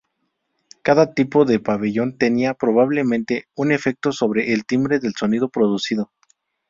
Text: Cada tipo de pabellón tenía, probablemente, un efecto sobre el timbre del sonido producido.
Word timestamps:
Cada 0.81 1.13
tipo 1.13 1.45
de 1.45 1.59
pabellón 1.59 2.17
tenía, 2.17 2.55
probablemente, 2.55 3.45
un 3.55 3.71
efecto 3.71 4.11
sobre 4.11 4.51
el 4.51 4.65
timbre 4.65 4.97
del 4.97 5.13
sonido 5.15 5.49
producido. 5.49 6.09